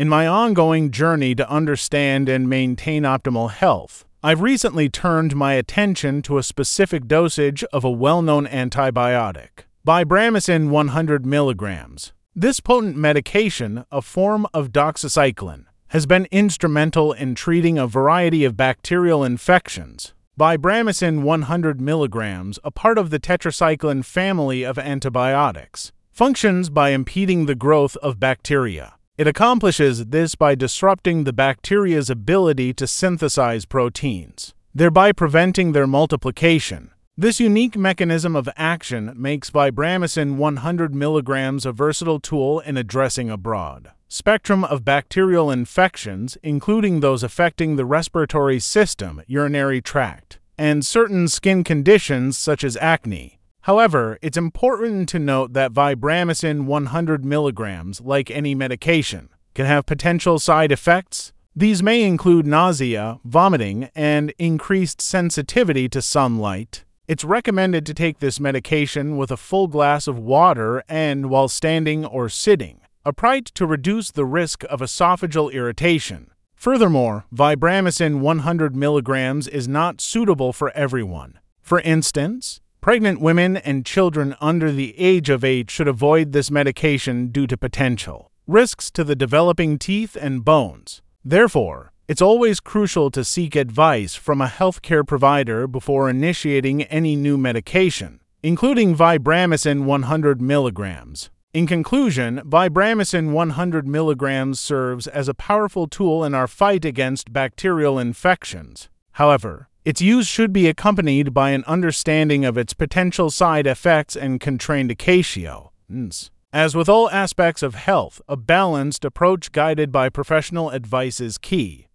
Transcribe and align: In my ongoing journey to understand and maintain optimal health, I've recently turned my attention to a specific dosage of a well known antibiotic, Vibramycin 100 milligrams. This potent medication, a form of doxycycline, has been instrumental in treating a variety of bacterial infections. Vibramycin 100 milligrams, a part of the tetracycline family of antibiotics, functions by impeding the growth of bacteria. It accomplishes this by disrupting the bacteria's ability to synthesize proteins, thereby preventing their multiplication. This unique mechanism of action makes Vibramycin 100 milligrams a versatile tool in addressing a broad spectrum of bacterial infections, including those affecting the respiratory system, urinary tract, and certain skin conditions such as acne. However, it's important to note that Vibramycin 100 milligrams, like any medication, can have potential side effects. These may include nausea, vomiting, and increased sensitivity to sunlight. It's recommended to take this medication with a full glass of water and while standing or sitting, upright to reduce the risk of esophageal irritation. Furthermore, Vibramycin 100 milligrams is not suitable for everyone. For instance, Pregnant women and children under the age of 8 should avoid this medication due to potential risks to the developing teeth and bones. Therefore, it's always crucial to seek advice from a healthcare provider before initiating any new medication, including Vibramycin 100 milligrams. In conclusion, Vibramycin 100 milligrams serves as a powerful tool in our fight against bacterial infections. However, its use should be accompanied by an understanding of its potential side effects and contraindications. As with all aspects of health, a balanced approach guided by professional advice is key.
In 0.00 0.08
my 0.08 0.26
ongoing 0.26 0.90
journey 0.90 1.34
to 1.34 1.50
understand 1.50 2.26
and 2.30 2.48
maintain 2.48 3.02
optimal 3.02 3.50
health, 3.50 4.06
I've 4.22 4.40
recently 4.40 4.88
turned 4.88 5.36
my 5.36 5.52
attention 5.52 6.22
to 6.22 6.38
a 6.38 6.42
specific 6.42 7.06
dosage 7.06 7.64
of 7.64 7.84
a 7.84 7.90
well 7.90 8.22
known 8.22 8.46
antibiotic, 8.46 9.66
Vibramycin 9.86 10.70
100 10.70 11.26
milligrams. 11.26 12.14
This 12.34 12.60
potent 12.60 12.96
medication, 12.96 13.84
a 13.92 14.00
form 14.00 14.46
of 14.54 14.72
doxycycline, 14.72 15.66
has 15.88 16.06
been 16.06 16.26
instrumental 16.30 17.12
in 17.12 17.34
treating 17.34 17.76
a 17.76 17.86
variety 17.86 18.42
of 18.46 18.56
bacterial 18.56 19.22
infections. 19.22 20.14
Vibramycin 20.38 21.24
100 21.24 21.78
milligrams, 21.78 22.58
a 22.64 22.70
part 22.70 22.96
of 22.96 23.10
the 23.10 23.20
tetracycline 23.20 24.02
family 24.02 24.64
of 24.64 24.78
antibiotics, 24.78 25.92
functions 26.10 26.70
by 26.70 26.88
impeding 26.88 27.44
the 27.44 27.54
growth 27.54 27.98
of 27.98 28.18
bacteria. 28.18 28.94
It 29.20 29.26
accomplishes 29.26 30.06
this 30.06 30.34
by 30.34 30.54
disrupting 30.54 31.24
the 31.24 31.34
bacteria's 31.34 32.08
ability 32.08 32.72
to 32.72 32.86
synthesize 32.86 33.66
proteins, 33.66 34.54
thereby 34.74 35.12
preventing 35.12 35.72
their 35.72 35.86
multiplication. 35.86 36.92
This 37.18 37.38
unique 37.38 37.76
mechanism 37.76 38.34
of 38.34 38.48
action 38.56 39.12
makes 39.14 39.50
Vibramycin 39.50 40.36
100 40.36 40.94
milligrams 40.94 41.66
a 41.66 41.72
versatile 41.72 42.18
tool 42.18 42.60
in 42.60 42.78
addressing 42.78 43.28
a 43.28 43.36
broad 43.36 43.90
spectrum 44.08 44.64
of 44.64 44.86
bacterial 44.86 45.50
infections, 45.50 46.38
including 46.42 47.00
those 47.00 47.22
affecting 47.22 47.76
the 47.76 47.84
respiratory 47.84 48.58
system, 48.58 49.20
urinary 49.26 49.82
tract, 49.82 50.38
and 50.56 50.86
certain 50.86 51.28
skin 51.28 51.62
conditions 51.62 52.38
such 52.38 52.64
as 52.64 52.74
acne. 52.78 53.39
However, 53.62 54.18
it's 54.22 54.38
important 54.38 55.08
to 55.10 55.18
note 55.18 55.52
that 55.52 55.72
Vibramycin 55.72 56.64
100 56.64 57.24
milligrams, 57.24 58.00
like 58.00 58.30
any 58.30 58.54
medication, 58.54 59.28
can 59.54 59.66
have 59.66 59.84
potential 59.84 60.38
side 60.38 60.72
effects. 60.72 61.32
These 61.54 61.82
may 61.82 62.04
include 62.04 62.46
nausea, 62.46 63.18
vomiting, 63.24 63.90
and 63.94 64.32
increased 64.38 65.02
sensitivity 65.02 65.88
to 65.90 66.00
sunlight. 66.00 66.84
It's 67.06 67.24
recommended 67.24 67.84
to 67.86 67.94
take 67.94 68.20
this 68.20 68.40
medication 68.40 69.16
with 69.16 69.30
a 69.30 69.36
full 69.36 69.66
glass 69.66 70.06
of 70.06 70.18
water 70.18 70.82
and 70.88 71.28
while 71.28 71.48
standing 71.48 72.06
or 72.06 72.28
sitting, 72.28 72.80
upright 73.04 73.46
to 73.46 73.66
reduce 73.66 74.10
the 74.10 74.24
risk 74.24 74.64
of 74.70 74.80
esophageal 74.80 75.52
irritation. 75.52 76.30
Furthermore, 76.54 77.24
Vibramycin 77.34 78.20
100 78.20 78.76
milligrams 78.76 79.48
is 79.48 79.66
not 79.66 80.00
suitable 80.00 80.52
for 80.52 80.70
everyone. 80.70 81.38
For 81.60 81.80
instance, 81.80 82.60
Pregnant 82.80 83.20
women 83.20 83.58
and 83.58 83.84
children 83.84 84.34
under 84.40 84.72
the 84.72 84.98
age 84.98 85.28
of 85.28 85.44
8 85.44 85.70
should 85.70 85.86
avoid 85.86 86.32
this 86.32 86.50
medication 86.50 87.28
due 87.28 87.46
to 87.46 87.58
potential 87.58 88.30
risks 88.46 88.90
to 88.90 89.04
the 89.04 89.14
developing 89.14 89.78
teeth 89.78 90.16
and 90.18 90.44
bones. 90.44 91.02
Therefore, 91.22 91.92
it's 92.08 92.22
always 92.22 92.58
crucial 92.58 93.10
to 93.10 93.22
seek 93.22 93.54
advice 93.54 94.14
from 94.14 94.40
a 94.40 94.46
healthcare 94.46 95.06
provider 95.06 95.68
before 95.68 96.08
initiating 96.08 96.82
any 96.84 97.14
new 97.16 97.36
medication, 97.36 98.20
including 98.42 98.96
Vibramycin 98.96 99.84
100 99.84 100.40
milligrams. 100.40 101.30
In 101.52 101.66
conclusion, 101.66 102.40
Vibramycin 102.46 103.32
100 103.32 103.86
milligrams 103.86 104.58
serves 104.58 105.06
as 105.06 105.28
a 105.28 105.34
powerful 105.34 105.86
tool 105.86 106.24
in 106.24 106.34
our 106.34 106.48
fight 106.48 106.84
against 106.84 107.32
bacterial 107.32 107.98
infections. 107.98 108.88
However, 109.12 109.68
its 109.90 110.00
use 110.00 110.28
should 110.28 110.52
be 110.52 110.68
accompanied 110.68 111.34
by 111.34 111.50
an 111.50 111.64
understanding 111.66 112.44
of 112.44 112.56
its 112.56 112.72
potential 112.72 113.28
side 113.28 113.66
effects 113.66 114.14
and 114.14 114.38
contraindications. 114.38 116.30
As 116.52 116.76
with 116.76 116.88
all 116.88 117.10
aspects 117.10 117.60
of 117.60 117.74
health, 117.74 118.22
a 118.28 118.36
balanced 118.36 119.04
approach 119.04 119.50
guided 119.50 119.90
by 119.90 120.08
professional 120.08 120.70
advice 120.70 121.20
is 121.20 121.38
key. 121.38 121.88